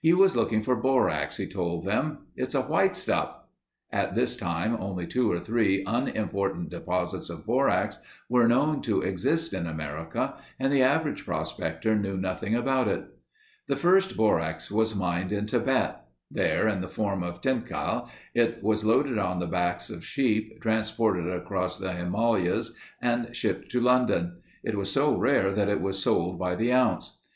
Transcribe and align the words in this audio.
He 0.00 0.14
was 0.14 0.36
looking 0.36 0.62
for 0.62 0.76
borax, 0.76 1.38
he 1.38 1.46
told 1.48 1.84
them. 1.84 2.18
"It's 2.36 2.54
a 2.54 2.62
white 2.62 2.94
stuff...." 2.94 3.40
At 3.90 4.14
this 4.14 4.36
time, 4.36 4.76
only 4.78 5.08
two 5.08 5.28
or 5.28 5.40
three 5.40 5.82
unimportant 5.84 6.70
deposits 6.70 7.28
of 7.28 7.44
borax 7.44 7.98
were 8.28 8.46
known 8.46 8.80
to 8.82 9.02
exist 9.02 9.52
in 9.52 9.66
America 9.66 10.36
and 10.60 10.72
the 10.72 10.82
average 10.82 11.24
prospector 11.26 11.96
knew 11.96 12.16
nothing 12.16 12.54
about 12.54 12.86
it. 12.86 13.02
The 13.66 13.74
first 13.74 14.16
borax 14.16 14.70
was 14.70 14.94
mined 14.94 15.32
in 15.32 15.46
Tibet. 15.46 16.02
There 16.30 16.68
in 16.68 16.80
the 16.80 16.88
form 16.88 17.24
of 17.24 17.40
tincal 17.40 18.08
it 18.34 18.62
was 18.62 18.84
loaded 18.84 19.18
on 19.18 19.40
the 19.40 19.48
backs 19.48 19.90
of 19.90 20.04
sheep, 20.04 20.62
transported 20.62 21.26
across 21.28 21.76
the 21.76 21.92
Himalayas 21.92 22.72
and 23.00 23.34
shipped 23.34 23.72
to 23.72 23.80
London. 23.80 24.42
It 24.62 24.76
was 24.76 24.92
so 24.92 25.16
rare 25.16 25.50
that 25.50 25.68
it 25.68 25.80
was 25.80 25.98
sold 25.98 26.38
by 26.38 26.54
the 26.54 26.72
ounce. 26.72 27.18